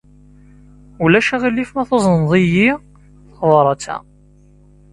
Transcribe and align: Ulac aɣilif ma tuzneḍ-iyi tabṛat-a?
Ulac 1.03 1.29
aɣilif 1.35 1.69
ma 1.73 1.83
tuzneḍ-iyi 1.89 2.69
tabṛat-a? 3.37 3.97